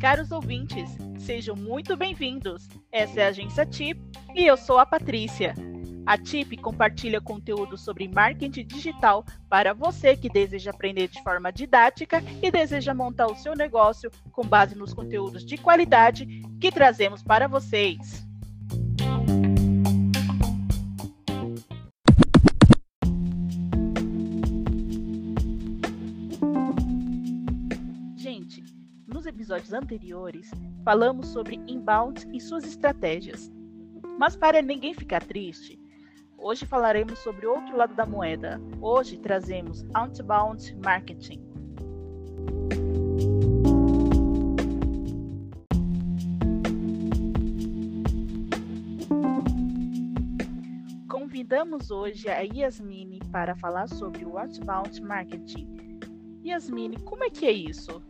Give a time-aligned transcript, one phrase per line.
[0.00, 0.88] Caros ouvintes,
[1.18, 2.68] sejam muito bem-vindos.
[2.90, 4.00] Essa é a Agência TIP
[4.34, 5.54] e eu sou a Patrícia.
[6.06, 12.22] A TIP compartilha conteúdo sobre marketing digital para você que deseja aprender de forma didática
[12.42, 16.26] e deseja montar o seu negócio com base nos conteúdos de qualidade
[16.58, 18.27] que trazemos para vocês.
[28.38, 28.62] Gente,
[29.04, 30.48] nos episódios anteriores
[30.84, 33.50] falamos sobre inbound e suas estratégias.
[34.16, 35.76] Mas para ninguém ficar triste,
[36.40, 38.60] Hoje falaremos sobre outro lado da moeda.
[38.80, 41.42] Hoje trazemos outbound marketing.
[51.08, 55.66] Convidamos hoje a Yasmine para falar sobre o outbound marketing.
[56.44, 58.00] Yasmine, como é que é isso?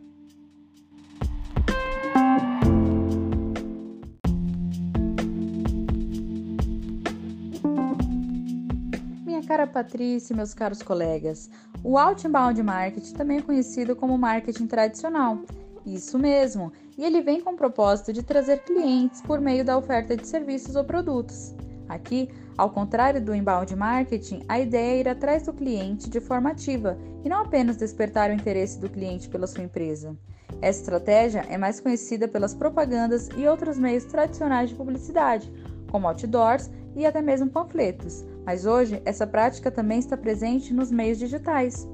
[9.49, 11.49] Cara Patrícia e meus caros colegas,
[11.83, 15.39] o outbound marketing também é conhecido como marketing tradicional.
[15.83, 20.15] Isso mesmo, e ele vem com o propósito de trazer clientes por meio da oferta
[20.15, 21.55] de serviços ou produtos.
[21.87, 26.51] Aqui, ao contrário do inbound marketing, a ideia é ir atrás do cliente de forma
[26.51, 30.15] ativa e não apenas despertar o interesse do cliente pela sua empresa.
[30.61, 35.51] Essa estratégia é mais conhecida pelas propagandas e outros meios tradicionais de publicidade,
[35.89, 41.17] como outdoors e até mesmo panfletos, mas hoje essa prática também está presente nos meios
[41.17, 41.87] digitais.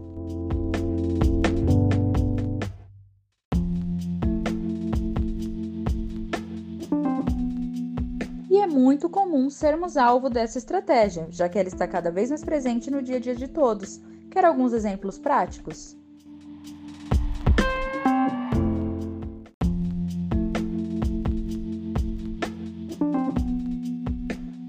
[8.50, 12.44] E é muito comum sermos alvo dessa estratégia, já que ela está cada vez mais
[12.44, 14.02] presente no dia a dia de todos.
[14.32, 15.98] Quer alguns exemplos práticos?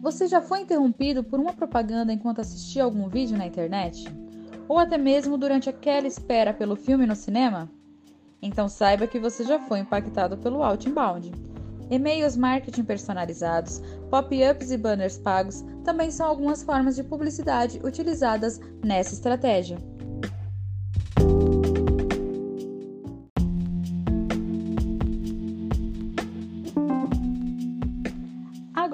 [0.06, 4.04] Você já foi interrompido por uma propaganda enquanto assistia algum vídeo na internet?
[4.68, 7.68] Ou até mesmo durante aquela espera pelo filme no cinema?
[8.40, 11.32] Então saiba que você já foi impactado pelo outbound.
[11.90, 19.12] E-mails marketing personalizados, pop-ups e banners pagos também são algumas formas de publicidade utilizadas nessa
[19.12, 19.76] estratégia.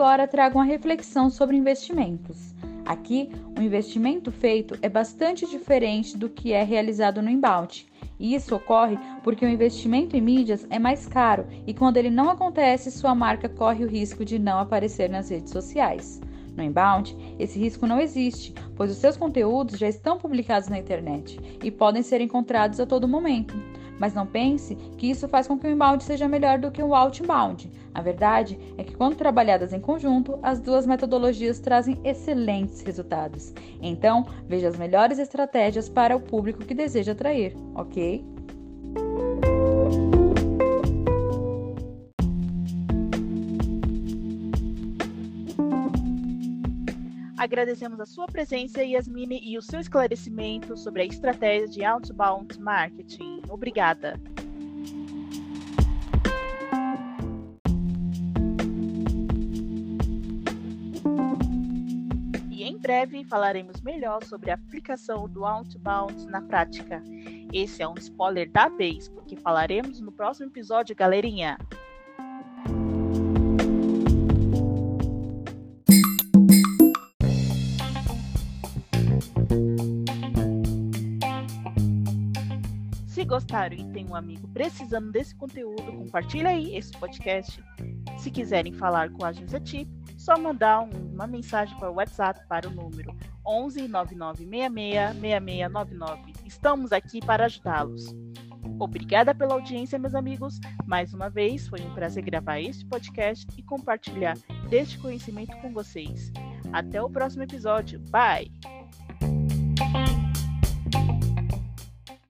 [0.03, 2.53] Agora trago uma reflexão sobre investimentos.
[2.85, 7.87] Aqui, o investimento feito é bastante diferente do que é realizado no inbound.
[8.19, 12.29] E isso ocorre porque o investimento em mídias é mais caro e quando ele não
[12.29, 16.21] acontece, sua marca corre o risco de não aparecer nas redes sociais.
[16.57, 21.39] No inbound, esse risco não existe, pois os seus conteúdos já estão publicados na internet
[21.63, 23.55] e podem ser encontrados a todo momento.
[24.03, 26.93] Mas não pense que isso faz com que o inbound seja melhor do que o
[26.93, 27.71] outbound.
[27.95, 33.55] A verdade é que, quando trabalhadas em conjunto, as duas metodologias trazem excelentes resultados.
[33.81, 38.25] Então, veja as melhores estratégias para o público que deseja atrair, ok?
[47.43, 53.43] Agradecemos a sua presença, Yasmine, e o seu esclarecimento sobre a estratégia de outbound marketing.
[53.49, 54.15] Obrigada.
[62.49, 67.03] E em breve falaremos melhor sobre a aplicação do outbound na prática.
[67.53, 71.59] Esse é um spoiler da vez, porque falaremos no próximo episódio, galerinha.
[83.33, 87.65] Gostaram e tem um amigo precisando desse conteúdo, compartilha aí esse podcast.
[88.19, 92.47] Se quiserem falar com a agência TIP, só mandar um, uma mensagem para o WhatsApp
[92.47, 93.17] para o número
[93.47, 96.33] 11 9966 6699.
[96.45, 98.15] Estamos aqui para ajudá-los.
[98.79, 100.61] Obrigada pela audiência, meus amigos.
[100.87, 104.37] Mais uma vez, foi um prazer gravar este podcast e compartilhar
[104.69, 106.31] deste conhecimento com vocês.
[106.71, 107.99] Até o próximo episódio.
[108.11, 108.82] Bye!